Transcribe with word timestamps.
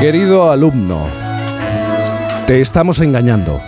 Querido 0.00 0.50
alumno, 0.50 1.06
te 2.46 2.60
estamos 2.60 3.00
engañando. 3.00 3.58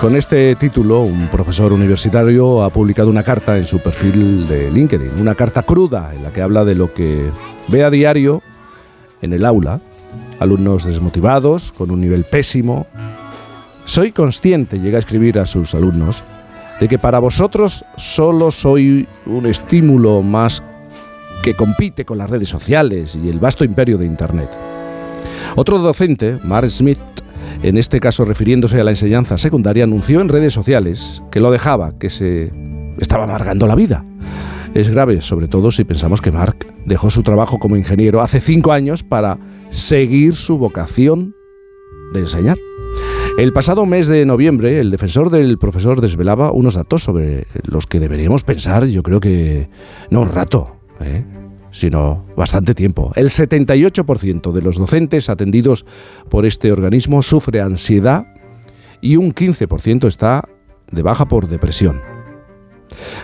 Con 0.00 0.16
este 0.16 0.56
título, 0.56 1.02
un 1.02 1.28
profesor 1.28 1.74
universitario 1.74 2.64
ha 2.64 2.70
publicado 2.70 3.10
una 3.10 3.22
carta 3.22 3.58
en 3.58 3.66
su 3.66 3.78
perfil 3.78 4.48
de 4.48 4.70
LinkedIn, 4.70 5.20
una 5.20 5.34
carta 5.34 5.62
cruda 5.62 6.14
en 6.14 6.22
la 6.22 6.32
que 6.32 6.40
habla 6.40 6.64
de 6.64 6.74
lo 6.74 6.94
que 6.94 7.30
ve 7.68 7.84
a 7.84 7.90
diario 7.90 8.42
en 9.20 9.34
el 9.34 9.44
aula, 9.44 9.80
alumnos 10.38 10.86
desmotivados, 10.86 11.72
con 11.72 11.90
un 11.90 12.00
nivel 12.00 12.24
pésimo. 12.24 12.86
Soy 13.84 14.12
consciente, 14.12 14.80
llega 14.80 14.96
a 14.96 15.00
escribir 15.00 15.38
a 15.38 15.44
sus 15.44 15.74
alumnos, 15.74 16.24
de 16.80 16.88
que 16.88 16.98
para 16.98 17.18
vosotros 17.18 17.84
solo 17.96 18.50
soy 18.50 19.06
un 19.26 19.44
estímulo 19.44 20.22
más 20.22 20.62
que 21.42 21.54
compite 21.54 22.06
con 22.06 22.16
las 22.16 22.30
redes 22.30 22.48
sociales 22.48 23.14
y 23.14 23.28
el 23.28 23.38
vasto 23.38 23.62
imperio 23.62 23.98
de 23.98 24.06
Internet. 24.06 24.69
Otro 25.56 25.78
docente, 25.78 26.38
Mark 26.44 26.70
Smith, 26.70 26.98
en 27.62 27.76
este 27.76 28.00
caso 28.00 28.24
refiriéndose 28.24 28.80
a 28.80 28.84
la 28.84 28.90
enseñanza 28.90 29.38
secundaria, 29.38 29.84
anunció 29.84 30.20
en 30.20 30.28
redes 30.28 30.52
sociales 30.52 31.22
que 31.30 31.40
lo 31.40 31.50
dejaba, 31.50 31.98
que 31.98 32.10
se 32.10 32.52
estaba 32.98 33.24
amargando 33.24 33.66
la 33.66 33.74
vida. 33.74 34.04
Es 34.74 34.88
grave, 34.88 35.20
sobre 35.20 35.48
todo 35.48 35.72
si 35.72 35.84
pensamos 35.84 36.20
que 36.20 36.30
Mark 36.30 36.66
dejó 36.86 37.10
su 37.10 37.22
trabajo 37.22 37.58
como 37.58 37.76
ingeniero 37.76 38.20
hace 38.20 38.40
cinco 38.40 38.72
años 38.72 39.02
para 39.02 39.38
seguir 39.70 40.34
su 40.34 40.58
vocación 40.58 41.34
de 42.12 42.20
enseñar. 42.20 42.56
El 43.38 43.52
pasado 43.52 43.86
mes 43.86 44.06
de 44.06 44.26
noviembre, 44.26 44.80
el 44.80 44.90
defensor 44.90 45.30
del 45.30 45.58
profesor 45.58 46.00
desvelaba 46.00 46.52
unos 46.52 46.74
datos 46.74 47.02
sobre 47.02 47.46
los 47.64 47.86
que 47.86 48.00
deberíamos 48.00 48.44
pensar, 48.44 48.86
yo 48.86 49.02
creo 49.02 49.20
que 49.20 49.68
no 50.10 50.20
un 50.22 50.28
rato, 50.28 50.76
¿eh? 51.00 51.24
Sino 51.70 52.26
bastante 52.36 52.74
tiempo. 52.74 53.12
El 53.14 53.28
78% 53.28 54.52
de 54.52 54.62
los 54.62 54.76
docentes 54.76 55.28
atendidos 55.28 55.84
por 56.28 56.46
este 56.46 56.72
organismo 56.72 57.22
sufre 57.22 57.60
ansiedad 57.60 58.26
y 59.00 59.16
un 59.16 59.34
15% 59.34 60.06
está 60.06 60.44
de 60.90 61.02
baja 61.02 61.26
por 61.26 61.48
depresión. 61.48 62.00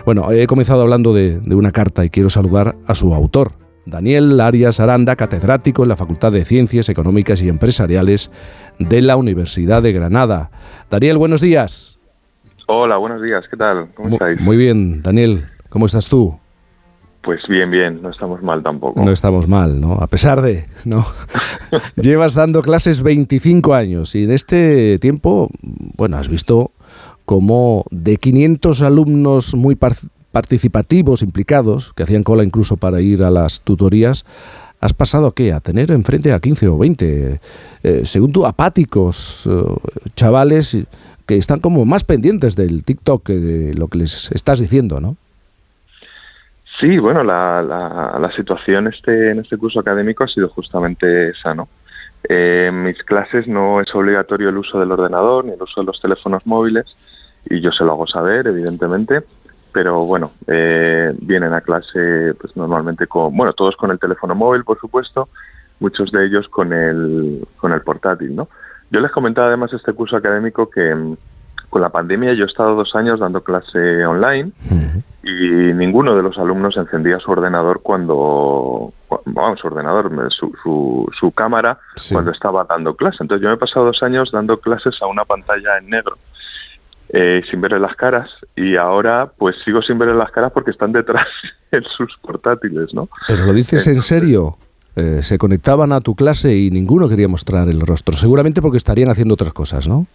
Bueno, 0.05 0.31
he 0.31 0.47
comenzado 0.47 0.81
hablando 0.81 1.13
de, 1.13 1.39
de, 1.39 1.55
una 1.55 1.71
carta 1.71 2.05
y 2.05 2.09
quiero 2.09 2.29
saludar 2.29 2.77
a 2.87 2.95
su 2.95 3.13
autor, 3.13 3.51
Daniel 3.85 4.39
Arias 4.39 4.79
Aranda, 4.79 5.15
catedrático 5.15 5.83
en 5.83 5.89
la 5.89 5.95
Facultad 5.95 6.31
de 6.31 6.45
Ciencias 6.45 6.89
Económicas 6.89 7.41
y 7.41 7.49
Empresariales 7.49 8.31
de 8.79 9.01
la 9.01 9.17
Universidad 9.17 9.83
de 9.83 9.91
Granada. 9.91 10.51
Daniel, 10.89 11.17
buenos 11.17 11.41
días. 11.41 11.99
Hola, 12.67 12.97
buenos 12.97 13.21
días, 13.21 13.45
¿qué 13.49 13.55
tal? 13.55 13.89
¿Cómo 13.95 14.09
estáis? 14.09 14.41
Muy 14.41 14.57
bien, 14.57 15.01
Daniel, 15.01 15.45
¿cómo 15.69 15.85
estás 15.85 16.07
tú? 16.09 16.37
Pues 17.27 17.41
bien, 17.49 17.69
bien, 17.69 18.01
no 18.01 18.09
estamos 18.09 18.41
mal 18.41 18.63
tampoco. 18.63 19.03
No 19.03 19.11
estamos 19.11 19.49
mal, 19.49 19.81
¿no? 19.81 19.95
A 19.95 20.07
pesar 20.07 20.41
de, 20.41 20.65
¿no? 20.85 21.05
Llevas 21.97 22.35
dando 22.35 22.61
clases 22.61 23.03
25 23.03 23.73
años 23.73 24.15
y 24.15 24.23
en 24.23 24.31
este 24.31 24.97
tiempo, 24.99 25.49
bueno, 25.61 26.15
has 26.15 26.29
visto 26.29 26.71
como 27.25 27.83
de 27.91 28.15
500 28.15 28.81
alumnos 28.81 29.55
muy 29.55 29.75
participativos, 30.31 31.21
implicados, 31.21 31.91
que 31.91 32.03
hacían 32.03 32.23
cola 32.23 32.45
incluso 32.45 32.77
para 32.77 33.01
ir 33.01 33.21
a 33.23 33.29
las 33.29 33.59
tutorías, 33.59 34.25
has 34.79 34.93
pasado 34.93 35.27
a 35.27 35.35
qué? 35.35 35.51
A 35.51 35.59
tener 35.59 35.91
enfrente 35.91 36.31
a 36.31 36.39
15 36.39 36.69
o 36.69 36.77
20, 36.77 37.41
eh, 37.83 38.01
según 38.05 38.31
tú, 38.31 38.45
apáticos, 38.45 39.43
eh, 39.51 39.63
chavales 40.15 40.77
que 41.25 41.35
están 41.35 41.59
como 41.59 41.83
más 41.83 42.05
pendientes 42.05 42.55
del 42.55 42.85
TikTok 42.85 43.21
que 43.21 43.35
de 43.35 43.73
lo 43.73 43.89
que 43.89 43.97
les 43.97 44.31
estás 44.31 44.61
diciendo, 44.61 45.01
¿no? 45.01 45.17
Sí, 46.79 46.99
bueno, 46.99 47.23
la, 47.23 47.63
la, 47.63 48.19
la 48.19 48.31
situación 48.33 48.87
este, 48.87 49.31
en 49.31 49.39
este 49.39 49.57
curso 49.57 49.79
académico 49.79 50.23
ha 50.23 50.27
sido 50.27 50.49
justamente 50.49 51.29
esa, 51.29 51.55
¿no? 51.55 51.67
Eh, 52.29 52.67
en 52.69 52.83
mis 52.83 53.01
clases 53.03 53.47
no 53.47 53.81
es 53.81 53.93
obligatorio 53.95 54.49
el 54.49 54.57
uso 54.57 54.79
del 54.79 54.91
ordenador 54.91 55.45
ni 55.45 55.53
el 55.53 55.61
uso 55.61 55.81
de 55.81 55.85
los 55.85 56.01
teléfonos 56.01 56.45
móviles 56.45 56.85
y 57.49 57.61
yo 57.61 57.71
se 57.71 57.83
lo 57.83 57.93
hago 57.93 58.07
saber, 58.07 58.47
evidentemente, 58.47 59.21
pero 59.71 60.01
bueno, 60.05 60.31
eh, 60.47 61.13
vienen 61.21 61.53
a 61.53 61.61
clase 61.61 62.33
pues 62.39 62.55
normalmente 62.55 63.07
con, 63.07 63.35
bueno, 63.35 63.53
todos 63.53 63.75
con 63.75 63.91
el 63.91 63.99
teléfono 63.99 64.35
móvil, 64.35 64.63
por 64.63 64.79
supuesto, 64.79 65.29
muchos 65.79 66.11
de 66.11 66.25
ellos 66.25 66.47
con 66.49 66.73
el, 66.73 67.47
con 67.57 67.71
el 67.71 67.81
portátil, 67.81 68.35
¿no? 68.35 68.49
Yo 68.91 68.99
les 68.99 69.11
comentaba 69.11 69.47
además 69.47 69.73
este 69.73 69.93
curso 69.93 70.17
académico 70.17 70.69
que 70.69 70.93
mm, 70.93 71.17
con 71.69 71.81
la 71.81 71.89
pandemia 71.89 72.33
yo 72.33 72.43
he 72.43 72.47
estado 72.47 72.75
dos 72.75 72.95
años 72.95 73.19
dando 73.19 73.41
clase 73.41 74.05
online 74.05 74.51
y 75.39 75.73
ninguno 75.73 76.15
de 76.15 76.23
los 76.23 76.37
alumnos 76.37 76.75
encendía 76.77 77.19
su 77.19 77.29
ordenador 77.31 77.81
cuando, 77.83 78.91
vamos, 79.25 79.59
su 79.59 79.67
ordenador, 79.67 80.09
su, 80.31 80.51
su, 80.63 81.07
su 81.19 81.31
cámara 81.31 81.77
Sí. 81.95 82.13
cuando 82.13 82.31
estaba 82.31 82.63
dando 82.65 82.95
clase. 82.95 83.17
Entonces 83.21 83.43
yo 83.43 83.49
me 83.49 83.55
he 83.55 83.57
pasado 83.59 83.85
dos 83.87 84.01
años 84.03 84.31
dando 84.31 84.57
clases 84.59 84.95
a 85.01 85.07
una 85.07 85.25
pantalla 85.25 85.77
en 85.77 85.89
negro. 85.89 86.17
eh, 87.09 87.41
sin 87.49 87.61
verle 87.61 87.79
las 87.79 87.95
caras 87.95 88.29
y 88.53 88.75
ahora 88.75 89.31
pues 89.37 89.55
sigo 89.63 89.81
sin 89.81 89.97
verle 89.97 90.13
las 90.15 90.29
caras 90.31 90.51
porque 90.51 90.71
están 90.71 90.91
detrás 90.91 91.25
en 91.71 91.83
sus 91.95 92.17
portátiles, 92.21 92.93
¿no? 92.93 93.07
Pero 93.27 93.45
lo 93.45 93.53
dices 93.53 93.87
en 93.87 94.01
serio. 94.01 94.57
Eh, 94.97 95.21
se 95.21 95.37
conectaban 95.37 95.91
a 95.93 96.01
tu 96.01 96.15
clase 96.15 96.55
y 96.55 96.71
ninguno 96.71 97.07
quería 97.07 97.27
mostrar 97.27 97.69
el 97.69 97.79
rostro. 97.81 98.17
Seguramente 98.17 98.61
porque 98.63 98.77
estarían 98.77 99.09
haciendo 99.09 99.35
otras 99.35 99.53
cosas, 99.53 99.87
¿no? 99.87 100.07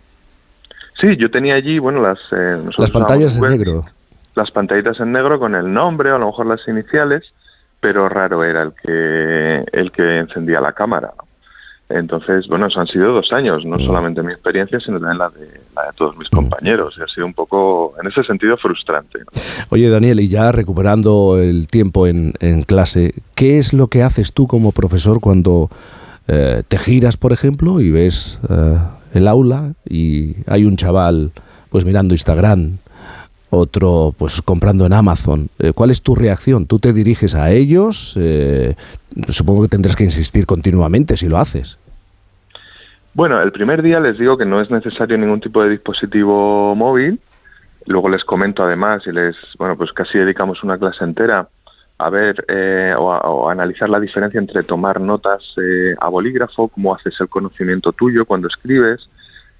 Sí, 1.01 1.17
yo 1.17 1.31
tenía 1.31 1.55
allí, 1.55 1.79
bueno, 1.79 2.03
las... 2.03 2.19
eh, 2.33 2.61
Las 2.77 2.91
pantallas 2.91 3.37
en 3.39 3.43
negro. 3.49 3.85
Las 4.35 4.51
pantallitas 4.51 4.99
en 5.01 5.13
negro 5.13 5.39
con 5.39 5.55
el 5.55 5.73
nombre 5.73 6.11
o 6.13 6.17
a 6.17 6.19
lo 6.19 6.27
mejor 6.27 6.47
las 6.47 6.67
iniciales, 6.67 7.33
pero 7.81 8.09
raro 8.09 8.45
era 8.45 8.63
el 8.63 8.73
que, 8.73 9.65
el 9.73 9.91
que 9.93 10.19
encendía 10.21 10.61
la 10.61 10.73
cámara. 10.73 11.13
Entonces, 11.89 12.47
bueno, 12.49 12.69
eso 12.69 12.81
han 12.81 12.87
sido 12.87 13.13
dos 13.13 13.31
años, 13.33 13.67
no 13.67 13.77
Mm. 13.77 13.85
solamente 13.85 14.23
mi 14.23 14.33
experiencia, 14.33 14.81
sino 14.81 14.99
también 14.99 15.19
la 15.19 15.29
de, 15.29 15.61
la 15.77 15.83
de 15.87 15.93
todos 15.95 16.17
mis 16.17 16.31
compañeros. 16.31 16.97
Y 16.99 17.03
ha 17.03 17.07
sido 17.07 17.27
un 17.27 17.35
poco, 17.35 17.95
en 18.01 18.09
ese 18.09 18.23
sentido, 18.25 18.57
frustrante. 18.57 19.19
¿no? 19.19 19.27
Oye, 19.69 19.91
Daniel, 19.91 20.21
y 20.21 20.29
ya 20.29 20.53
recuperando 20.53 21.39
el 21.39 21.67
tiempo 21.67 22.07
en, 22.07 22.33
en 22.41 22.63
clase, 22.63 23.13
¿qué 23.35 23.59
es 23.59 23.75
lo 23.75 23.89
que 23.89 24.03
haces 24.03 24.33
tú 24.33 24.47
como 24.47 24.73
profesor 24.73 25.21
cuando 25.21 25.69
eh, 26.29 26.63
te 26.67 26.79
giras, 26.79 27.19
por 27.19 27.33
ejemplo, 27.33 27.79
y 27.81 27.91
ves 27.91 28.41
eh, 28.49 28.79
el 29.13 29.29
aula 29.29 29.73
y 29.87 30.37
hay 30.47 30.65
un 30.65 30.77
chaval 30.77 31.33
pues 31.69 31.85
mirando 31.85 32.15
Instagram, 32.15 32.79
otro 33.53 34.15
pues 34.17 34.43
comprando 34.43 34.87
en 34.87 34.93
Amazon? 34.93 35.49
Eh, 35.59 35.73
¿Cuál 35.73 35.91
es 35.91 36.03
tu 36.03 36.15
reacción? 36.15 36.67
¿Tú 36.67 36.79
te 36.79 36.93
diriges 36.93 37.35
a 37.35 37.51
ellos? 37.51 38.17
Eh, 38.21 38.75
supongo 39.29 39.63
que 39.63 39.69
tendrás 39.69 39.95
que 39.95 40.05
insistir 40.05 40.47
continuamente 40.47 41.17
si 41.17 41.29
lo 41.29 41.37
haces. 41.37 41.79
Bueno, 43.15 43.43
el 43.43 43.53
primer 43.53 43.83
día 43.83 44.01
les 44.01 44.19
digo 44.19 44.39
que 44.39 44.47
no 44.47 44.61
es 44.61 44.71
necesario 44.71 45.19
ningún 45.19 45.41
tipo 45.41 45.63
de 45.63 45.71
dispositivo 45.71 46.75
móvil. 46.75 47.21
Luego 47.87 48.09
les 48.09 48.25
comento 48.25 48.63
además 48.63 49.03
y 49.07 49.13
les, 49.13 49.37
bueno, 49.59 49.77
pues 49.77 49.93
casi 49.93 50.19
dedicamos 50.19 50.63
una 50.63 50.79
clase 50.79 51.05
entera 51.05 51.47
a 51.99 52.11
ver 52.11 52.45
eh, 52.49 52.95
o, 52.97 53.49
a, 53.49 53.53
analizar 53.53 53.89
la 53.89 54.01
diferencia 54.01 54.41
entre 54.41 54.63
tomar 54.63 55.01
notas 55.01 55.43
eh, 55.59 55.95
a 56.01 56.09
bolígrafo, 56.09 56.69
cómo 56.69 56.95
haces 56.95 57.15
el 57.21 57.29
conocimiento 57.29 57.93
tuyo 57.93 58.25
cuando 58.25 58.49
escribes, 58.49 59.09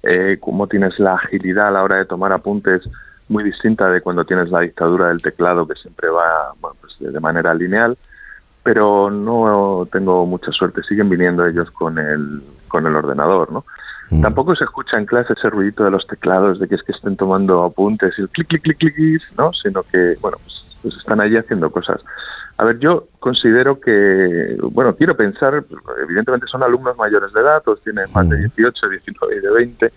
eh, 0.01 0.37
cómo 0.39 0.67
tienes 0.67 0.99
la 0.99 1.15
agilidad 1.15 1.67
a 1.69 1.71
la 1.71 1.83
hora 1.83 1.97
de 1.97 2.05
tomar 2.05 2.33
apuntes 2.33 2.81
muy 3.33 3.43
distinta 3.43 3.89
de 3.89 4.01
cuando 4.01 4.23
tienes 4.23 4.49
la 4.49 4.61
dictadura 4.61 5.09
del 5.09 5.21
teclado 5.21 5.67
que 5.67 5.75
siempre 5.75 6.09
va 6.09 6.53
bueno, 6.61 6.77
pues 6.79 6.95
de 6.99 7.19
manera 7.19 7.53
lineal 7.53 7.97
pero 8.63 9.11
no 9.11 9.87
tengo 9.91 10.25
mucha 10.25 10.51
suerte. 10.51 10.81
Siguen 10.83 11.09
viniendo 11.09 11.45
ellos 11.45 11.69
con 11.71 11.99
el, 11.99 12.41
con 12.69 12.87
el 12.87 12.95
ordenador, 12.95 13.51
¿no? 13.51 13.65
Mm. 14.09 14.21
Tampoco 14.21 14.55
se 14.55 14.63
escucha 14.63 14.97
en 14.97 15.05
clase 15.05 15.33
ese 15.33 15.49
ruidito 15.49 15.83
de 15.83 15.91
los 15.91 16.07
teclados, 16.07 16.59
de 16.59 16.67
que 16.67 16.75
es 16.75 16.83
que 16.83 16.93
estén 16.93 17.17
tomando 17.17 17.63
apuntes 17.63 18.13
y 18.17 18.21
el 18.21 18.29
clic, 18.29 18.47
clic, 18.47 18.61
clic, 18.61 18.77
clic, 18.79 19.21
¿no? 19.37 19.51
Sino 19.53 19.83
que, 19.83 20.17
bueno, 20.21 20.37
pues, 20.43 20.65
pues 20.81 20.95
están 20.95 21.19
allí 21.19 21.35
haciendo 21.35 21.69
cosas. 21.71 22.01
A 22.57 22.63
ver, 22.63 22.79
yo 22.79 23.07
considero 23.19 23.81
que, 23.81 24.57
bueno, 24.71 24.95
quiero 24.95 25.17
pensar, 25.17 25.65
evidentemente 26.01 26.47
son 26.47 26.63
alumnos 26.63 26.95
mayores 26.95 27.33
de 27.33 27.41
edad, 27.41 27.63
todos 27.63 27.81
tienen 27.81 28.05
más 28.13 28.29
de 28.29 28.37
18, 28.37 28.89
19 28.89 29.35
y 29.35 29.39
de 29.39 29.51
20, 29.51 29.93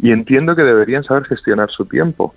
y 0.00 0.12
entiendo 0.12 0.54
que 0.54 0.62
deberían 0.62 1.02
saber 1.02 1.24
gestionar 1.24 1.70
su 1.70 1.86
tiempo, 1.86 2.34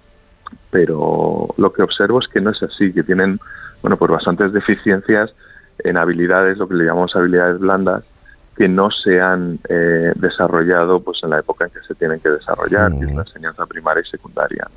pero 0.70 1.54
lo 1.58 1.74
que 1.74 1.84
observo 1.84 2.20
es 2.20 2.28
que 2.28 2.42
no 2.42 2.52
es 2.52 2.62
así, 2.64 2.94
que 2.94 3.04
tienen, 3.04 3.40
bueno, 3.82 3.98
pues 3.98 4.12
bastantes 4.12 4.54
deficiencias 4.54 5.34
en 5.80 5.98
habilidades, 5.98 6.58
lo 6.58 6.68
que 6.68 6.76
le 6.76 6.86
llamamos 6.86 7.16
habilidades 7.16 7.60
blandas, 7.60 8.04
que 8.56 8.68
no 8.68 8.90
se 8.90 9.22
han 9.22 9.60
eh, 9.70 10.14
desarrollado 10.16 11.00
pues 11.00 11.20
en 11.24 11.30
la 11.30 11.40
época 11.40 11.66
en 11.66 11.72
que 11.72 11.82
se 11.88 11.94
tienen 11.94 12.20
que 12.20 12.30
desarrollar, 12.30 12.92
que 12.92 13.06
es 13.06 13.14
la 13.14 13.22
enseñanza 13.22 13.66
primaria 13.68 14.02
y 14.02 14.10
secundaria. 14.10 14.68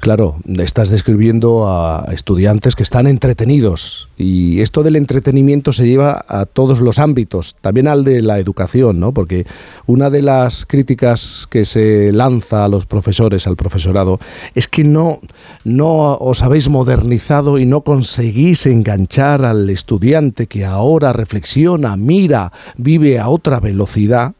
Claro, 0.00 0.36
estás 0.58 0.90
describiendo 0.90 1.68
a 1.68 2.06
estudiantes 2.12 2.76
que 2.76 2.82
están 2.82 3.06
entretenidos 3.06 4.08
y 4.16 4.60
esto 4.60 4.82
del 4.82 4.96
entretenimiento 4.96 5.72
se 5.72 5.86
lleva 5.86 6.24
a 6.28 6.46
todos 6.46 6.80
los 6.80 6.98
ámbitos, 6.98 7.56
también 7.60 7.88
al 7.88 8.04
de 8.04 8.22
la 8.22 8.38
educación, 8.38 9.00
¿no? 9.00 9.12
Porque 9.12 9.46
una 9.86 10.10
de 10.10 10.22
las 10.22 10.66
críticas 10.66 11.46
que 11.50 11.64
se 11.64 12.12
lanza 12.12 12.64
a 12.64 12.68
los 12.68 12.86
profesores, 12.86 13.46
al 13.46 13.56
profesorado, 13.56 14.18
es 14.54 14.68
que 14.68 14.84
no, 14.84 15.20
no 15.64 16.14
os 16.16 16.42
habéis 16.42 16.68
modernizado 16.68 17.58
y 17.58 17.66
no 17.66 17.82
conseguís 17.82 18.66
enganchar 18.66 19.44
al 19.44 19.70
estudiante 19.70 20.46
que 20.46 20.64
ahora 20.64 21.12
reflexiona, 21.12 21.96
mira, 21.96 22.52
vive 22.76 23.18
a 23.18 23.28
otra 23.28 23.60
velocidad 23.60 24.34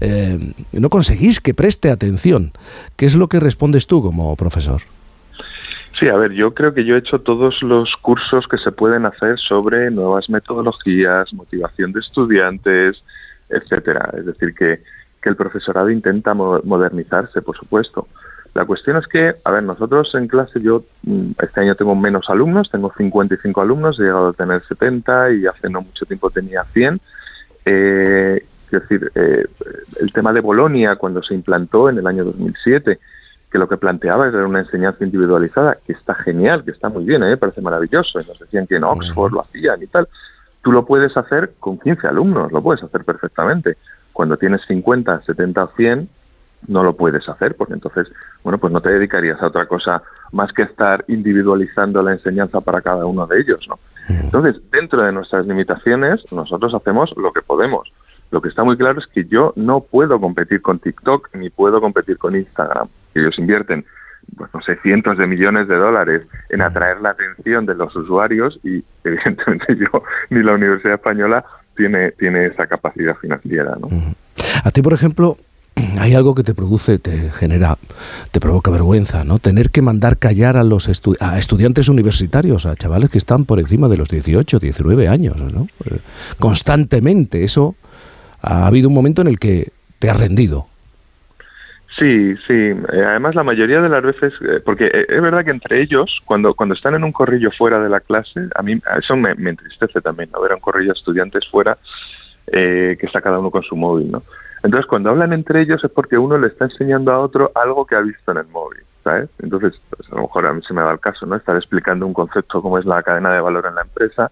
eh, 0.00 0.38
no 0.72 0.90
conseguís 0.90 1.40
que 1.40 1.54
preste 1.54 1.90
atención. 1.90 2.52
¿Qué 2.96 3.06
es 3.06 3.14
lo 3.14 3.28
que 3.28 3.40
respondes 3.40 3.86
tú 3.86 4.02
como 4.02 4.36
profesor? 4.36 4.82
Sí, 5.98 6.08
a 6.08 6.16
ver, 6.16 6.32
yo 6.32 6.52
creo 6.52 6.74
que 6.74 6.84
yo 6.84 6.94
he 6.94 6.98
hecho 6.98 7.20
todos 7.20 7.62
los 7.62 7.90
cursos 8.02 8.46
que 8.48 8.58
se 8.58 8.70
pueden 8.70 9.06
hacer 9.06 9.38
sobre 9.38 9.90
nuevas 9.90 10.28
metodologías, 10.28 11.32
motivación 11.32 11.92
de 11.92 12.00
estudiantes, 12.00 13.02
etcétera. 13.48 14.10
Es 14.18 14.26
decir, 14.26 14.54
que, 14.54 14.82
que 15.22 15.28
el 15.28 15.36
profesorado 15.36 15.88
intenta 15.90 16.34
modernizarse, 16.34 17.40
por 17.40 17.56
supuesto. 17.56 18.08
La 18.52 18.64
cuestión 18.64 18.96
es 18.96 19.06
que, 19.06 19.34
a 19.44 19.50
ver, 19.50 19.62
nosotros 19.62 20.14
en 20.14 20.28
clase, 20.28 20.60
yo 20.62 20.84
mm, 21.02 21.32
este 21.42 21.60
año 21.60 21.74
tengo 21.74 21.94
menos 21.94 22.28
alumnos, 22.28 22.70
tengo 22.70 22.92
55 22.96 23.60
alumnos, 23.60 23.98
he 23.98 24.04
llegado 24.04 24.28
a 24.28 24.32
tener 24.32 24.62
70 24.66 25.32
y 25.32 25.46
hace 25.46 25.68
no 25.68 25.82
mucho 25.82 26.04
tiempo 26.06 26.30
tenía 26.30 26.64
100. 26.72 27.00
Eh, 27.66 28.46
es 28.76 28.82
decir, 28.82 29.10
eh, 29.14 29.46
el 30.00 30.12
tema 30.12 30.32
de 30.32 30.40
Bolonia, 30.40 30.96
cuando 30.96 31.22
se 31.22 31.34
implantó 31.34 31.88
en 31.88 31.98
el 31.98 32.06
año 32.06 32.24
2007, 32.24 32.98
que 33.50 33.58
lo 33.58 33.68
que 33.68 33.76
planteaba 33.76 34.28
era 34.28 34.46
una 34.46 34.60
enseñanza 34.60 35.04
individualizada, 35.04 35.78
que 35.86 35.92
está 35.92 36.14
genial, 36.14 36.64
que 36.64 36.72
está 36.72 36.88
muy 36.88 37.04
bien, 37.04 37.22
¿eh? 37.22 37.30
me 37.30 37.36
parece 37.36 37.60
maravilloso, 37.60 38.20
y 38.20 38.26
nos 38.26 38.38
decían 38.38 38.66
que 38.66 38.76
en 38.76 38.84
Oxford 38.84 39.32
lo 39.32 39.42
hacían 39.42 39.82
y 39.82 39.86
tal. 39.86 40.08
Tú 40.62 40.72
lo 40.72 40.84
puedes 40.84 41.16
hacer 41.16 41.52
con 41.60 41.78
15 41.78 42.06
alumnos, 42.08 42.50
lo 42.50 42.62
puedes 42.62 42.82
hacer 42.82 43.04
perfectamente. 43.04 43.76
Cuando 44.12 44.36
tienes 44.36 44.62
50, 44.66 45.22
70 45.22 45.64
o 45.64 45.70
100, 45.76 46.08
no 46.68 46.82
lo 46.82 46.96
puedes 46.96 47.28
hacer, 47.28 47.54
porque 47.54 47.74
entonces, 47.74 48.08
bueno, 48.42 48.58
pues 48.58 48.72
no 48.72 48.80
te 48.80 48.90
dedicarías 48.90 49.40
a 49.40 49.46
otra 49.46 49.66
cosa 49.66 50.02
más 50.32 50.52
que 50.52 50.62
estar 50.62 51.04
individualizando 51.06 52.02
la 52.02 52.12
enseñanza 52.12 52.60
para 52.60 52.80
cada 52.80 53.06
uno 53.06 53.26
de 53.26 53.40
ellos, 53.40 53.60
¿no? 53.68 53.78
Entonces, 54.08 54.60
dentro 54.70 55.02
de 55.02 55.12
nuestras 55.12 55.46
limitaciones, 55.46 56.20
nosotros 56.32 56.74
hacemos 56.74 57.12
lo 57.16 57.32
que 57.32 57.42
podemos. 57.42 57.92
Lo 58.30 58.42
que 58.42 58.48
está 58.48 58.64
muy 58.64 58.76
claro 58.76 58.98
es 58.98 59.06
que 59.06 59.24
yo 59.24 59.52
no 59.56 59.80
puedo 59.80 60.20
competir 60.20 60.60
con 60.62 60.78
TikTok 60.78 61.34
ni 61.34 61.50
puedo 61.50 61.80
competir 61.80 62.18
con 62.18 62.34
Instagram. 62.34 62.88
Ellos 63.14 63.38
invierten, 63.38 63.84
pues 64.36 64.50
no 64.52 64.60
sé, 64.62 64.76
cientos 64.82 65.16
de 65.18 65.26
millones 65.26 65.68
de 65.68 65.76
dólares 65.76 66.22
en 66.50 66.60
atraer 66.60 67.00
la 67.00 67.10
atención 67.10 67.66
de 67.66 67.74
los 67.74 67.94
usuarios 67.94 68.58
y 68.64 68.84
evidentemente 69.04 69.76
yo 69.76 70.02
ni 70.30 70.42
la 70.42 70.54
Universidad 70.54 70.94
Española 70.94 71.44
tiene, 71.76 72.12
tiene 72.12 72.46
esa 72.46 72.66
capacidad 72.66 73.16
financiera. 73.16 73.76
¿no? 73.78 73.88
A 74.64 74.70
ti, 74.70 74.82
por 74.82 74.92
ejemplo, 74.92 75.36
hay 76.00 76.14
algo 76.14 76.34
que 76.34 76.42
te 76.42 76.54
produce, 76.54 76.98
te 76.98 77.30
genera, 77.30 77.76
te 78.32 78.40
provoca 78.40 78.70
vergüenza, 78.70 79.24
¿no? 79.24 79.38
Tener 79.38 79.70
que 79.70 79.82
mandar 79.82 80.18
callar 80.18 80.56
a 80.56 80.64
los 80.64 80.88
a 81.20 81.38
estudiantes 81.38 81.88
universitarios, 81.88 82.66
a 82.66 82.74
chavales 82.76 83.10
que 83.10 83.18
están 83.18 83.44
por 83.44 83.60
encima 83.60 83.88
de 83.88 83.98
los 83.98 84.08
18, 84.08 84.58
19 84.58 85.08
años, 85.08 85.36
¿no? 85.36 85.68
Eh, 85.84 86.00
constantemente. 86.38 87.44
Eso 87.44 87.76
ha 88.46 88.66
habido 88.66 88.88
un 88.88 88.94
momento 88.94 89.22
en 89.22 89.28
el 89.28 89.38
que 89.38 89.72
te 89.98 90.08
ha 90.08 90.14
rendido. 90.14 90.66
Sí, 91.98 92.36
sí. 92.46 92.52
Eh, 92.52 93.04
además, 93.06 93.34
la 93.34 93.42
mayoría 93.42 93.80
de 93.80 93.88
las 93.88 94.02
veces, 94.02 94.32
eh, 94.42 94.60
porque 94.64 94.86
eh, 94.86 95.06
es 95.08 95.22
verdad 95.22 95.44
que 95.44 95.50
entre 95.50 95.80
ellos, 95.80 96.20
cuando, 96.26 96.54
cuando 96.54 96.74
están 96.74 96.94
en 96.94 97.04
un 97.04 97.12
corrillo 97.12 97.50
fuera 97.50 97.80
de 97.80 97.88
la 97.88 98.00
clase, 98.00 98.48
a 98.54 98.62
mí 98.62 98.78
eso 98.98 99.16
me, 99.16 99.30
entristece 99.30 100.00
también, 100.00 100.30
¿no? 100.32 100.42
ver 100.42 100.52
un 100.52 100.60
corrillo 100.60 100.92
de 100.92 100.98
estudiantes 100.98 101.46
fuera 101.50 101.76
que 102.48 102.96
está 103.02 103.20
cada 103.20 103.40
uno 103.40 103.50
con 103.50 103.64
su 103.64 103.74
móvil, 103.74 104.08
¿no? 104.08 104.22
Entonces, 104.62 104.86
cuando 104.86 105.10
hablan 105.10 105.32
entre 105.32 105.62
ellos 105.62 105.82
es 105.82 105.90
porque 105.90 106.16
uno 106.16 106.38
le 106.38 106.46
está 106.46 106.66
enseñando 106.66 107.10
a 107.10 107.18
otro 107.18 107.50
algo 107.56 107.84
que 107.84 107.96
ha 107.96 108.00
visto 108.00 108.30
en 108.30 108.38
el 108.38 108.46
móvil, 108.46 108.82
¿sabes? 109.02 109.28
Entonces, 109.42 109.74
pues, 109.90 110.08
a 110.12 110.14
lo 110.14 110.22
mejor 110.22 110.46
a 110.46 110.52
mí 110.52 110.62
se 110.62 110.72
me 110.72 110.80
da 110.80 110.92
el 110.92 111.00
caso, 111.00 111.26
¿no? 111.26 111.34
Estar 111.34 111.56
explicando 111.56 112.06
un 112.06 112.14
concepto 112.14 112.62
como 112.62 112.78
es 112.78 112.86
la 112.86 113.02
cadena 113.02 113.32
de 113.32 113.40
valor 113.40 113.66
en 113.66 113.74
la 113.74 113.82
empresa 113.82 114.30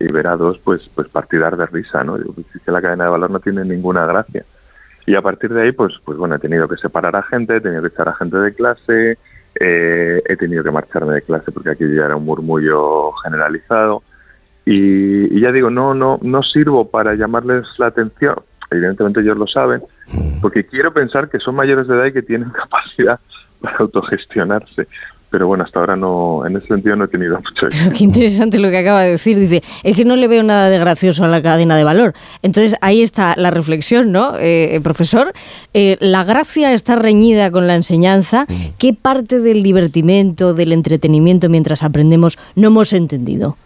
y 0.00 0.10
ver 0.12 0.26
a 0.26 0.36
dos, 0.36 0.58
pues, 0.64 0.88
pues 0.94 1.08
partidar 1.08 1.56
de 1.56 1.66
risa, 1.66 2.04
¿no? 2.04 2.18
Digo, 2.18 2.32
pues, 2.32 2.46
que 2.64 2.70
la 2.70 2.80
cadena 2.80 3.04
de 3.04 3.10
valor 3.10 3.30
no 3.30 3.40
tiene 3.40 3.64
ninguna 3.64 4.06
gracia. 4.06 4.44
Y 5.06 5.14
a 5.14 5.22
partir 5.22 5.52
de 5.52 5.62
ahí, 5.62 5.72
pues, 5.72 5.94
pues 6.04 6.18
bueno, 6.18 6.34
he 6.34 6.38
tenido 6.38 6.68
que 6.68 6.76
separar 6.76 7.16
a 7.16 7.22
gente, 7.22 7.56
he 7.56 7.60
tenido 7.60 7.82
que 7.82 7.88
echar 7.88 8.08
a 8.08 8.14
gente 8.14 8.36
de 8.36 8.54
clase, 8.54 9.18
eh, 9.58 10.22
he 10.24 10.36
tenido 10.36 10.62
que 10.62 10.70
marcharme 10.70 11.14
de 11.14 11.22
clase 11.22 11.50
porque 11.50 11.70
aquí 11.70 11.84
ya 11.94 12.04
era 12.04 12.16
un 12.16 12.24
murmullo 12.24 13.12
generalizado. 13.24 14.02
Y, 14.64 15.40
ya 15.40 15.50
digo, 15.50 15.70
no, 15.70 15.94
no, 15.94 16.18
no 16.20 16.42
sirvo 16.42 16.90
para 16.90 17.14
llamarles 17.14 17.66
la 17.78 17.86
atención. 17.86 18.36
Evidentemente 18.70 19.20
ellos 19.20 19.38
lo 19.38 19.46
saben, 19.46 19.82
mm. 20.12 20.42
porque 20.42 20.66
quiero 20.66 20.92
pensar 20.92 21.30
que 21.30 21.38
son 21.38 21.54
mayores 21.54 21.88
de 21.88 21.94
edad 21.94 22.04
y 22.04 22.12
que 22.12 22.22
tienen 22.22 22.50
capacidad 22.52 23.18
para 23.62 23.78
autogestionarse 23.78 24.86
pero 25.30 25.46
bueno, 25.46 25.64
hasta 25.64 25.78
ahora 25.78 25.96
no, 25.96 26.46
en 26.46 26.56
ese 26.56 26.68
sentido 26.68 26.96
no 26.96 27.04
he 27.04 27.08
tenido 27.08 27.36
mucho 27.48 27.66
éxito. 27.66 27.90
Qué 27.96 28.04
interesante 28.04 28.58
lo 28.58 28.70
que 28.70 28.78
acaba 28.78 29.02
de 29.02 29.10
decir. 29.12 29.38
Dice, 29.38 29.62
es 29.82 29.96
que 29.96 30.04
no 30.04 30.16
le 30.16 30.28
veo 30.28 30.42
nada 30.42 30.68
de 30.68 30.78
gracioso 30.78 31.24
a 31.24 31.28
la 31.28 31.42
cadena 31.42 31.76
de 31.76 31.84
valor. 31.84 32.14
Entonces 32.42 32.76
ahí 32.80 33.02
está 33.02 33.34
la 33.36 33.50
reflexión, 33.50 34.12
¿no, 34.12 34.36
eh, 34.36 34.76
eh, 34.76 34.80
profesor? 34.80 35.32
Eh, 35.74 35.96
la 36.00 36.24
gracia 36.24 36.72
está 36.72 36.96
reñida 36.96 37.50
con 37.50 37.66
la 37.66 37.74
enseñanza. 37.74 38.46
Mm. 38.48 38.54
¿Qué 38.78 38.94
parte 38.94 39.40
del 39.40 39.62
divertimento, 39.62 40.54
del 40.54 40.72
entretenimiento 40.72 41.48
mientras 41.48 41.82
aprendemos 41.82 42.38
no 42.54 42.68
hemos 42.68 42.92
entendido? 42.92 43.56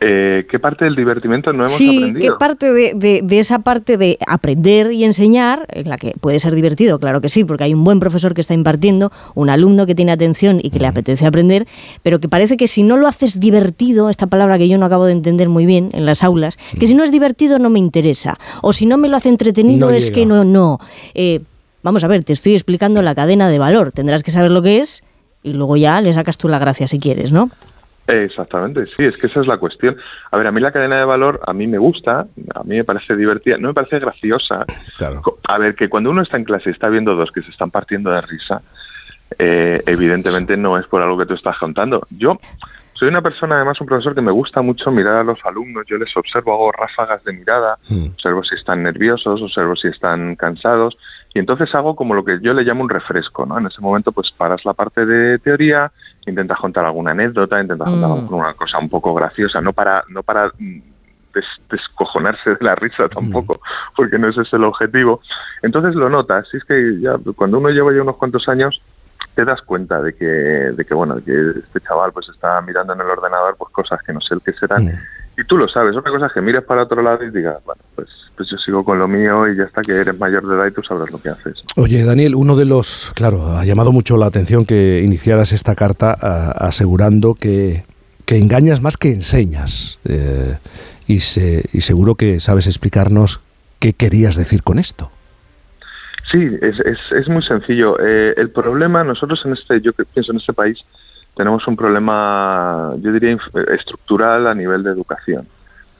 Eh, 0.00 0.46
¿Qué 0.48 0.60
parte 0.60 0.84
del 0.84 0.94
divertimento 0.94 1.52
no 1.52 1.64
hemos 1.64 1.74
aprendido? 1.74 2.20
¿qué 2.20 2.38
parte 2.38 2.72
de, 2.72 3.38
esa 3.38 3.58
parte 3.60 3.96
de 3.96 4.16
aprender 4.26 4.92
y 4.92 5.04
enseñar, 5.04 5.66
en 5.70 5.88
la 5.88 5.96
que 5.96 6.12
puede 6.20 6.38
ser 6.38 6.54
divertido, 6.54 7.00
claro 7.00 7.20
que 7.20 7.28
sí, 7.28 7.44
porque 7.44 7.64
hay 7.64 7.74
un 7.74 7.82
buen 7.82 7.98
profesor 7.98 8.32
que 8.32 8.40
está 8.40 8.54
impartiendo, 8.54 9.10
un 9.34 9.50
alumno 9.50 9.86
que 9.86 9.96
tiene 9.96 10.12
atención 10.12 10.60
y 10.62 10.70
que 10.70 10.78
le 10.78 10.86
apetece 10.86 11.26
aprender, 11.26 11.66
pero 12.04 12.20
que 12.20 12.28
parece 12.28 12.56
que 12.56 12.68
si 12.68 12.84
no 12.84 12.96
lo 12.96 13.08
haces 13.08 13.40
divertido, 13.40 14.08
esta 14.08 14.28
palabra 14.28 14.56
que 14.56 14.68
yo 14.68 14.78
no 14.78 14.86
acabo 14.86 15.04
de 15.04 15.12
entender 15.12 15.48
muy 15.48 15.66
bien 15.66 15.90
en 15.92 16.06
las 16.06 16.22
aulas, 16.22 16.58
que 16.78 16.86
si 16.86 16.94
no 16.94 17.02
es 17.02 17.10
divertido 17.10 17.58
no 17.58 17.68
me 17.68 17.80
interesa, 17.80 18.38
o 18.62 18.72
si 18.72 18.86
no 18.86 18.98
me 18.98 19.08
lo 19.08 19.16
hace 19.16 19.30
entretenido 19.30 19.90
es 19.90 20.12
que 20.12 20.26
no, 20.26 20.44
no. 20.44 20.78
Eh, 21.14 21.40
vamos 21.82 22.04
a 22.04 22.06
ver, 22.06 22.22
te 22.22 22.32
estoy 22.32 22.54
explicando 22.54 23.02
la 23.02 23.16
cadena 23.16 23.48
de 23.48 23.58
valor, 23.58 23.90
tendrás 23.90 24.22
que 24.22 24.30
saber 24.30 24.52
lo 24.52 24.62
que 24.62 24.78
es 24.78 25.02
y 25.42 25.54
luego 25.54 25.76
ya 25.76 26.00
le 26.00 26.12
sacas 26.12 26.38
tú 26.38 26.48
la 26.48 26.58
gracia 26.58 26.86
si 26.86 26.98
quieres, 26.98 27.32
¿no? 27.32 27.50
Exactamente, 28.08 28.86
sí, 28.86 29.04
es 29.04 29.18
que 29.18 29.26
esa 29.26 29.40
es 29.40 29.46
la 29.46 29.58
cuestión. 29.58 29.98
A 30.30 30.38
ver, 30.38 30.46
a 30.46 30.50
mí 30.50 30.62
la 30.62 30.72
cadena 30.72 30.96
de 30.96 31.04
valor, 31.04 31.40
a 31.46 31.52
mí 31.52 31.66
me 31.66 31.76
gusta, 31.76 32.26
a 32.54 32.64
mí 32.64 32.76
me 32.76 32.84
parece 32.84 33.14
divertida, 33.14 33.58
no 33.58 33.68
me 33.68 33.74
parece 33.74 33.98
graciosa. 33.98 34.64
A 35.46 35.58
ver, 35.58 35.74
que 35.74 35.90
cuando 35.90 36.08
uno 36.08 36.22
está 36.22 36.38
en 36.38 36.44
clase 36.44 36.70
y 36.70 36.72
está 36.72 36.88
viendo 36.88 37.14
dos 37.14 37.30
que 37.30 37.42
se 37.42 37.50
están 37.50 37.70
partiendo 37.70 38.10
de 38.10 38.22
risa, 38.22 38.62
eh, 39.38 39.82
evidentemente 39.84 40.56
no 40.56 40.78
es 40.78 40.86
por 40.86 41.02
algo 41.02 41.18
que 41.18 41.26
tú 41.26 41.34
estás 41.34 41.58
contando. 41.58 42.06
Yo 42.08 42.40
soy 42.98 43.06
una 43.06 43.22
persona, 43.22 43.54
además, 43.54 43.80
un 43.80 43.86
profesor 43.86 44.12
que 44.12 44.20
me 44.20 44.32
gusta 44.32 44.60
mucho 44.60 44.90
mirar 44.90 45.18
a 45.18 45.22
los 45.22 45.38
alumnos, 45.44 45.84
yo 45.86 45.98
les 45.98 46.16
observo, 46.16 46.52
hago 46.52 46.72
ráfagas 46.72 47.22
de 47.22 47.32
mirada, 47.32 47.78
mm. 47.88 48.06
observo 48.14 48.42
si 48.42 48.56
están 48.56 48.82
nerviosos, 48.82 49.40
observo 49.40 49.76
si 49.76 49.86
están 49.86 50.34
cansados, 50.34 50.98
y 51.32 51.38
entonces 51.38 51.72
hago 51.76 51.94
como 51.94 52.14
lo 52.14 52.24
que 52.24 52.40
yo 52.42 52.52
le 52.54 52.64
llamo 52.64 52.82
un 52.82 52.88
refresco, 52.88 53.46
¿no? 53.46 53.56
En 53.56 53.66
ese 53.66 53.80
momento, 53.80 54.10
pues 54.10 54.32
paras 54.36 54.64
la 54.64 54.72
parte 54.72 55.06
de 55.06 55.38
teoría, 55.38 55.92
intentas 56.26 56.58
contar 56.58 56.86
alguna 56.86 57.12
anécdota, 57.12 57.60
intentas 57.60 57.88
contar 57.88 58.10
mm. 58.10 58.12
alguna 58.14 58.54
cosa 58.54 58.78
un 58.78 58.88
poco 58.88 59.14
graciosa, 59.14 59.60
no 59.60 59.72
para, 59.72 60.02
no 60.08 60.24
para 60.24 60.50
mm, 60.58 60.80
descojonarse 61.70 62.50
de 62.50 62.58
la 62.60 62.74
risa 62.74 63.08
tampoco, 63.08 63.54
mm. 63.54 63.94
porque 63.94 64.18
no 64.18 64.28
ese 64.28 64.42
es 64.42 64.52
el 64.52 64.64
objetivo. 64.64 65.20
Entonces 65.62 65.94
lo 65.94 66.10
notas, 66.10 66.48
y 66.52 66.56
es 66.56 66.64
que 66.64 67.00
ya 67.00 67.16
cuando 67.36 67.58
uno 67.58 67.68
lleva 67.68 67.94
ya 67.94 68.02
unos 68.02 68.16
cuantos 68.16 68.48
años, 68.48 68.82
te 69.38 69.44
das 69.44 69.62
cuenta 69.62 70.02
de 70.02 70.14
que, 70.14 70.24
de 70.24 70.84
que 70.84 70.94
bueno, 70.94 71.14
que 71.24 71.50
este 71.60 71.80
chaval 71.86 72.10
pues 72.12 72.28
está 72.28 72.60
mirando 72.60 72.92
en 72.92 73.00
el 73.00 73.06
ordenador 73.06 73.54
pues 73.56 73.72
cosas 73.72 74.00
que 74.04 74.12
no 74.12 74.20
sé 74.20 74.34
el 74.34 74.40
que 74.40 74.52
serán 74.52 74.90
y 75.36 75.44
tú 75.44 75.56
lo 75.56 75.68
sabes. 75.68 75.96
Otra 75.96 76.10
cosa 76.10 76.26
es 76.26 76.32
que 76.32 76.40
mires 76.40 76.64
para 76.64 76.82
otro 76.82 77.00
lado 77.00 77.22
y 77.22 77.30
digas, 77.30 77.58
bueno, 77.64 77.80
pues, 77.94 78.08
pues 78.36 78.50
yo 78.50 78.56
sigo 78.56 78.84
con 78.84 78.98
lo 78.98 79.06
mío 79.06 79.46
y 79.46 79.56
ya 79.56 79.62
está, 79.62 79.80
que 79.82 79.92
eres 79.92 80.18
mayor 80.18 80.44
de 80.44 80.56
edad 80.56 80.66
y 80.66 80.72
tú 80.72 80.82
sabrás 80.82 81.08
lo 81.12 81.22
que 81.22 81.28
haces. 81.28 81.62
Oye, 81.76 82.04
Daniel, 82.04 82.34
uno 82.34 82.56
de 82.56 82.64
los, 82.64 83.12
claro, 83.14 83.56
ha 83.56 83.64
llamado 83.64 83.92
mucho 83.92 84.16
la 84.16 84.26
atención 84.26 84.64
que 84.64 85.00
iniciaras 85.04 85.52
esta 85.52 85.76
carta 85.76 86.10
asegurando 86.10 87.34
que, 87.34 87.84
que, 88.24 88.38
engañas 88.38 88.82
más 88.82 88.96
que 88.96 89.12
enseñas. 89.12 90.00
Eh, 90.04 90.58
y, 91.06 91.20
se, 91.20 91.64
y 91.72 91.82
seguro 91.82 92.16
que 92.16 92.40
sabes 92.40 92.66
explicarnos 92.66 93.40
qué 93.78 93.92
querías 93.92 94.34
decir 94.34 94.64
con 94.64 94.80
esto. 94.80 95.12
Sí, 96.30 96.58
es, 96.60 96.78
es, 96.80 96.98
es 97.12 97.28
muy 97.28 97.42
sencillo. 97.42 97.98
Eh, 98.00 98.34
el 98.36 98.50
problema, 98.50 99.02
nosotros 99.02 99.40
en 99.44 99.54
este, 99.54 99.80
yo 99.80 99.92
pienso 99.92 100.32
en 100.32 100.38
este 100.38 100.52
país, 100.52 100.78
tenemos 101.34 101.66
un 101.66 101.76
problema, 101.76 102.94
yo 102.98 103.12
diría, 103.12 103.38
estructural 103.68 104.46
a 104.46 104.54
nivel 104.54 104.82
de 104.82 104.90
educación. 104.90 105.46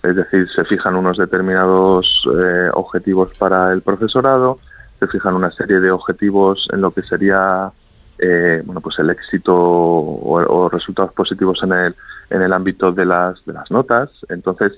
Es 0.03 0.17
decir, 0.17 0.49
se 0.55 0.65
fijan 0.65 0.97
unos 0.97 1.17
determinados 1.17 2.25
eh, 2.35 2.69
objetivos 2.75 3.31
para 3.39 3.73
el 3.73 3.83
profesorado, 3.83 4.59
se 4.99 5.07
fijan 5.07 5.35
una 5.35 5.51
serie 5.53 5.81
de 5.81 5.91
objetivos 5.91 6.69
en 6.73 6.81
lo 6.81 6.91
que 6.91 7.03
sería 7.03 7.73
eh, 8.19 8.63
bueno, 8.65 8.81
pues 8.81 8.99
el 8.99 9.11
éxito 9.11 9.55
o, 9.55 10.69
resultados 10.71 11.13
positivos 11.13 11.61
en 11.63 11.73
el, 11.73 11.97
en 12.31 12.43
el 12.43 12.53
ámbito 12.53 12.91
de 12.93 13.05
las, 13.05 13.45
de 13.45 13.53
las 13.53 13.71
notas. 13.71 14.11
Entonces, 14.29 14.73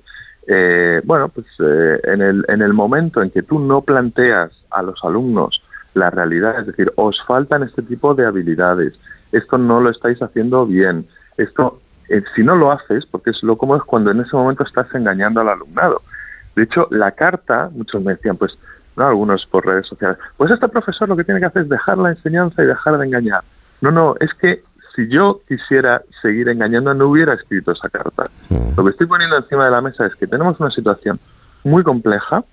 eh, 0.47 1.01
bueno, 1.05 1.29
pues 1.29 1.47
en, 1.59 2.23
el, 2.23 2.45
en 2.49 2.63
el 2.63 2.73
momento 2.73 3.23
en 3.23 3.31
que 3.31 3.43
tú 3.43 3.59
no 3.59 3.83
planteas 3.83 4.51
a 4.71 4.83
los 4.83 5.03
alumnos 5.05 5.63
la 5.95 6.11
realidad, 6.11 6.61
es 6.61 6.67
decir, 6.67 6.93
os 6.97 7.21
faltan 7.27 7.63
este 7.63 7.83
tipo 7.83 8.15
de 8.15 8.27
habilidades, 8.27 8.95
esto 9.33 9.59
no 9.59 9.81
lo 9.81 9.91
estáis 9.91 10.21
haciendo 10.23 10.67
bien, 10.67 11.07
esto, 11.37 11.81
eh, 12.09 12.23
si 12.35 12.43
no 12.43 12.57
lo 12.57 12.73
haces, 12.73 13.07
porque 13.07 13.31
es 13.31 13.43
lo 13.43 13.57
como 13.57 13.77
es 13.77 13.83
cuando 13.83 14.11
en 14.11 14.21
ese 14.21 14.37
momento 14.37 14.65
estás 14.65 14.93
engañando 14.95 15.41
al 15.41 15.49
alumnado. 15.49 16.03
De 16.57 16.65
hecho, 16.65 16.89
la 16.91 17.13
carta, 17.13 17.71
muchos 17.73 18.03
me 18.03 18.13
decían, 18.15 18.37
pues, 18.37 18.57
no, 18.97 19.07
algunos 19.07 19.47
por 19.47 19.67
redes 19.67 19.87
sociales, 19.87 20.19
pues 20.37 20.51
este 20.51 20.69
profesor 20.69 21.09
lo 21.09 21.17
que 21.17 21.25
tiene 21.25 21.41
que 21.41 21.47
hacer 21.47 21.63
es 21.63 21.69
dejar 21.69 21.99
la 21.99 22.11
enseñanza 22.11 22.63
y 22.63 22.67
dejar 22.67 22.99
de 22.99 23.07
engañar. 23.07 23.43
No, 23.81 23.91
no, 23.91 24.15
es 24.21 24.33
que 24.35 24.63
si 25.01 25.09
yo 25.09 25.41
quisiera 25.49 26.03
seguir 26.21 26.49
engañando 26.49 26.93
no 26.93 27.09
hubiera 27.09 27.33
escrito 27.33 27.73
esa 27.73 27.89
carta. 27.89 28.31
Mm. 28.51 28.77
Lo 28.77 28.85
que 28.85 28.91
estoy 28.91 29.07
poniendo 29.07 29.37
encima 29.37 29.65
de 29.65 29.71
la 29.71 29.81
mesa 29.81 30.07
es 30.07 30.15
que 30.17 30.27
tenemos 30.27 30.61
una 30.61 30.71
situación 30.71 31.19
muy 31.65 31.83
compleja, 31.83 32.45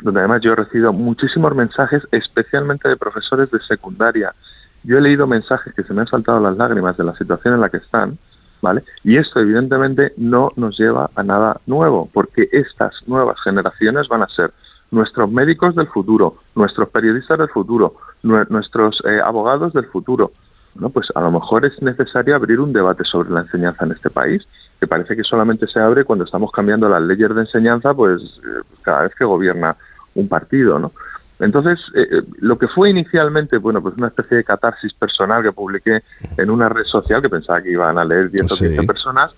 donde 0.00 0.20
además 0.20 0.40
yo 0.40 0.52
he 0.52 0.56
recibido 0.56 0.94
muchísimos 0.94 1.54
mensajes, 1.54 2.02
especialmente 2.10 2.88
de 2.88 2.96
profesores 2.96 3.50
de 3.50 3.60
secundaria. 3.60 4.34
Yo 4.82 4.96
he 4.96 5.00
leído 5.02 5.26
mensajes 5.26 5.74
que 5.74 5.82
se 5.82 5.92
me 5.92 6.00
han 6.00 6.06
saltado 6.06 6.40
las 6.40 6.56
lágrimas 6.56 6.96
de 6.96 7.04
la 7.04 7.14
situación 7.16 7.54
en 7.54 7.60
la 7.60 7.68
que 7.68 7.76
están, 7.76 8.18
¿vale? 8.62 8.82
Y 9.04 9.18
esto 9.18 9.40
evidentemente 9.40 10.14
no 10.16 10.52
nos 10.56 10.78
lleva 10.78 11.10
a 11.14 11.22
nada 11.22 11.60
nuevo, 11.66 12.08
porque 12.14 12.48
estas 12.50 12.94
nuevas 13.06 13.38
generaciones 13.42 14.08
van 14.08 14.22
a 14.22 14.28
ser 14.28 14.52
nuestros 14.90 15.30
médicos 15.30 15.74
del 15.74 15.86
futuro, 15.88 16.38
nuestros 16.54 16.88
periodistas 16.88 17.38
del 17.38 17.48
futuro, 17.50 17.96
nuestros 18.22 19.02
eh, 19.04 19.20
abogados 19.22 19.74
del 19.74 19.84
futuro. 19.86 20.32
¿No? 20.74 20.90
Pues 20.90 21.08
a 21.14 21.20
lo 21.20 21.30
mejor 21.30 21.64
es 21.64 21.80
necesario 21.82 22.34
abrir 22.34 22.60
un 22.60 22.72
debate 22.72 23.04
sobre 23.04 23.30
la 23.30 23.40
enseñanza 23.40 23.84
en 23.84 23.92
este 23.92 24.10
país, 24.10 24.46
que 24.78 24.86
parece 24.86 25.16
que 25.16 25.24
solamente 25.24 25.66
se 25.66 25.78
abre 25.78 26.04
cuando 26.04 26.24
estamos 26.24 26.50
cambiando 26.52 26.88
las 26.88 27.02
leyes 27.02 27.34
de 27.34 27.40
enseñanza, 27.42 27.94
pues 27.94 28.22
eh, 28.22 28.62
cada 28.82 29.02
vez 29.02 29.14
que 29.14 29.24
gobierna 29.24 29.76
un 30.14 30.28
partido, 30.28 30.78
¿no? 30.78 30.92
Entonces, 31.38 31.80
eh, 31.94 32.06
eh, 32.10 32.22
lo 32.40 32.58
que 32.58 32.68
fue 32.68 32.90
inicialmente, 32.90 33.56
bueno, 33.58 33.82
pues 33.82 33.94
una 33.96 34.08
especie 34.08 34.36
de 34.36 34.44
catarsis 34.44 34.92
personal 34.92 35.42
que 35.42 35.52
publiqué 35.52 36.02
en 36.36 36.50
una 36.50 36.68
red 36.68 36.84
social 36.84 37.22
que 37.22 37.30
pensaba 37.30 37.62
que 37.62 37.70
iban 37.70 37.96
a 37.96 38.04
leer 38.04 38.30
10 38.30 38.52
o 38.52 38.56
15 38.56 38.82
personas, 38.82 39.30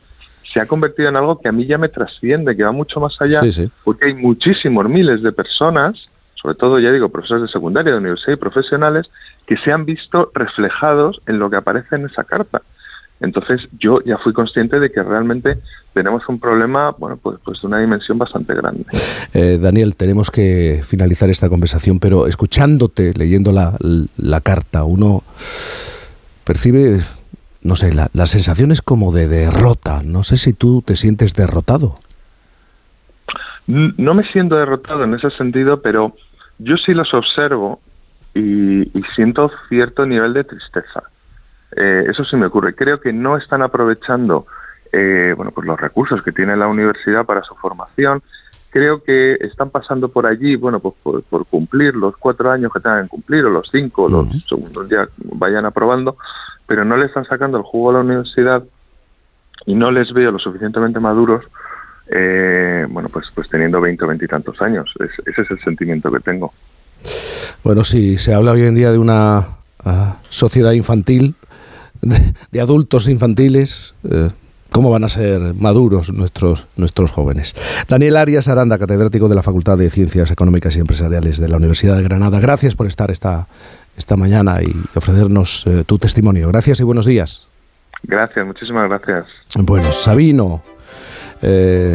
se 0.52 0.60
ha 0.60 0.66
convertido 0.66 1.08
en 1.08 1.16
algo 1.16 1.40
que 1.40 1.48
a 1.48 1.52
mí 1.52 1.64
ya 1.64 1.78
me 1.78 1.88
trasciende, 1.88 2.56
que 2.56 2.64
va 2.64 2.72
mucho 2.72 3.00
más 3.00 3.16
allá, 3.20 3.40
porque 3.84 4.06
hay 4.06 4.14
muchísimos 4.14 4.88
miles 4.88 5.22
de 5.22 5.32
personas, 5.32 6.08
sobre 6.42 6.56
todo, 6.56 6.80
ya 6.80 6.90
digo, 6.90 7.08
profesores 7.08 7.42
de 7.42 7.48
secundaria, 7.48 7.92
de 7.92 7.98
universidad 7.98 8.32
y 8.32 8.36
profesionales, 8.36 9.06
que 9.46 9.56
se 9.58 9.70
han 9.70 9.84
visto 9.84 10.30
reflejados 10.34 11.22
en 11.26 11.38
lo 11.38 11.48
que 11.48 11.56
aparece 11.56 11.94
en 11.94 12.06
esa 12.06 12.24
carta. 12.24 12.62
Entonces 13.20 13.60
yo 13.78 14.00
ya 14.04 14.18
fui 14.18 14.32
consciente 14.32 14.80
de 14.80 14.90
que 14.90 15.00
realmente 15.00 15.58
tenemos 15.94 16.28
un 16.28 16.40
problema, 16.40 16.90
bueno, 16.98 17.16
pues, 17.22 17.38
pues 17.44 17.60
de 17.60 17.68
una 17.68 17.78
dimensión 17.78 18.18
bastante 18.18 18.52
grande. 18.54 18.84
Eh, 19.32 19.58
Daniel, 19.60 19.96
tenemos 19.96 20.32
que 20.32 20.80
finalizar 20.82 21.30
esta 21.30 21.48
conversación, 21.48 22.00
pero 22.00 22.26
escuchándote, 22.26 23.12
leyendo 23.14 23.52
la, 23.52 23.76
la 24.16 24.40
carta, 24.40 24.82
uno 24.82 25.22
percibe, 26.42 26.98
no 27.62 27.76
sé, 27.76 27.94
la, 27.94 28.08
la 28.12 28.26
sensación 28.26 28.72
es 28.72 28.82
como 28.82 29.12
de 29.12 29.28
derrota. 29.28 30.02
No 30.04 30.24
sé 30.24 30.36
si 30.36 30.52
tú 30.52 30.82
te 30.82 30.96
sientes 30.96 31.34
derrotado. 31.34 32.00
No 33.68 34.14
me 34.14 34.24
siento 34.32 34.56
derrotado 34.56 35.04
en 35.04 35.14
ese 35.14 35.30
sentido, 35.30 35.80
pero 35.80 36.16
yo 36.62 36.76
sí 36.76 36.94
los 36.94 37.12
observo 37.14 37.80
y 38.34 38.90
siento 39.14 39.50
cierto 39.68 40.06
nivel 40.06 40.32
de 40.32 40.44
tristeza. 40.44 41.02
Eh, 41.76 42.04
eso 42.08 42.24
sí 42.24 42.36
me 42.36 42.46
ocurre. 42.46 42.74
Creo 42.74 43.00
que 43.00 43.12
no 43.12 43.36
están 43.36 43.62
aprovechando 43.62 44.46
eh, 44.92 45.32
bueno, 45.36 45.52
pues 45.52 45.66
los 45.66 45.80
recursos 45.80 46.22
que 46.22 46.32
tiene 46.32 46.54
la 46.54 46.68
universidad 46.68 47.24
para 47.24 47.42
su 47.42 47.54
formación. 47.54 48.22
Creo 48.70 49.02
que 49.02 49.34
están 49.40 49.70
pasando 49.70 50.08
por 50.08 50.26
allí, 50.26 50.56
bueno, 50.56 50.80
pues 50.80 50.94
por, 51.02 51.46
cumplir 51.46 51.94
los 51.94 52.16
cuatro 52.16 52.50
años 52.50 52.72
que 52.72 52.80
tengan 52.80 53.04
que 53.04 53.08
cumplir, 53.08 53.44
o 53.44 53.50
los 53.50 53.68
cinco, 53.70 54.08
los 54.08 54.28
segundos 54.48 54.88
ya 54.88 55.08
vayan 55.16 55.66
aprobando, 55.66 56.16
pero 56.66 56.84
no 56.84 56.96
le 56.96 57.06
están 57.06 57.24
sacando 57.24 57.58
el 57.58 57.64
jugo 57.64 57.90
a 57.90 57.94
la 57.94 58.00
universidad 58.00 58.62
y 59.66 59.74
no 59.74 59.90
les 59.90 60.12
veo 60.12 60.30
lo 60.30 60.38
suficientemente 60.38 61.00
maduros, 61.00 61.44
eh, 62.14 62.86
bueno, 62.88 63.08
pues, 63.08 63.26
pues 63.34 63.48
teniendo 63.48 63.80
20 63.80 64.04
o 64.04 64.08
20 64.08 64.24
y 64.24 64.28
tantos 64.28 64.60
años. 64.60 64.92
ese 65.00 65.42
es 65.42 65.50
el 65.50 65.60
sentimiento 65.60 66.10
que 66.10 66.20
tengo. 66.20 66.52
Bueno, 67.64 67.84
sí, 67.84 68.18
se 68.18 68.34
habla 68.34 68.52
hoy 68.52 68.62
en 68.62 68.74
día 68.74 68.92
de 68.92 68.98
una 68.98 69.56
ah, 69.84 70.18
sociedad 70.28 70.72
infantil 70.72 71.34
de, 72.02 72.60
adultos 72.60 73.08
infantiles. 73.08 73.94
Eh, 74.10 74.30
¿Cómo 74.70 74.90
van 74.90 75.04
a 75.04 75.08
ser 75.08 75.54
maduros 75.54 76.12
nuestros, 76.12 76.66
nuestros 76.76 77.12
jóvenes? 77.12 77.54
Daniel 77.88 78.16
Arias 78.16 78.48
Aranda, 78.48 78.78
catedrático 78.78 79.28
de 79.28 79.34
la 79.34 79.42
Facultad 79.42 79.76
de 79.76 79.90
Ciencias 79.90 80.30
Económicas 80.30 80.76
y 80.76 80.80
Empresariales 80.80 81.38
de 81.38 81.48
la 81.48 81.58
Universidad 81.58 81.96
de 81.96 82.02
Granada. 82.02 82.40
Gracias 82.40 82.74
por 82.74 82.86
estar 82.86 83.10
esta, 83.10 83.48
esta 83.98 84.16
mañana 84.16 84.62
y 84.62 84.72
ofrecernos 84.96 85.66
eh, 85.66 85.84
tu 85.84 85.98
testimonio. 85.98 86.48
Gracias 86.48 86.80
y 86.80 86.84
buenos 86.84 87.04
días. 87.04 87.48
Gracias, 88.04 88.46
muchísimas 88.46 88.88
gracias. 88.88 89.26
Bueno, 89.56 89.92
Sabino. 89.92 90.62
Eh, 91.42 91.90